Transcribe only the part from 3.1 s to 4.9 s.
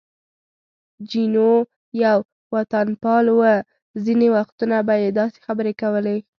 و، ځینې وختونه